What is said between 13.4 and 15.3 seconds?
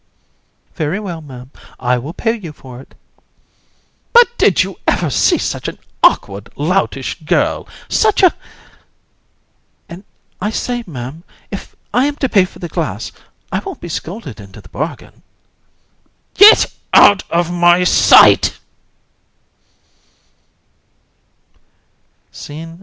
I won't be scolded into the bargain.